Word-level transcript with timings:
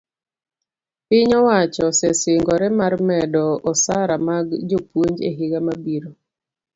piny 1.07 1.31
owacho 1.39 1.81
osesingore 1.91 2.67
mar 2.79 2.93
medo 3.09 3.45
osara 3.71 4.15
mag 4.27 4.47
jopuonj 4.69 5.15
e 5.29 5.29
higa 5.37 5.59
mabiro 5.67 6.09